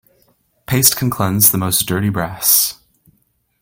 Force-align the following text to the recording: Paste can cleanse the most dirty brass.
Paste 0.65 0.97
can 0.97 1.11
cleanse 1.11 1.51
the 1.51 1.59
most 1.59 1.83
dirty 1.85 2.09
brass. 2.09 2.79